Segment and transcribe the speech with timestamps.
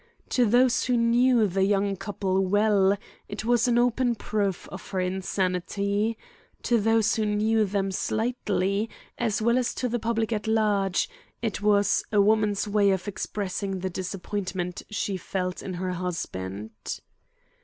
[0.29, 2.97] To those who knew the young couple well
[3.29, 6.17] it was an open proof of her insanity;
[6.63, 11.07] to those who knew them slightly, as well as to the public at large,
[11.43, 16.99] it was a woman's way of expressing the disappointment she felt in her husband.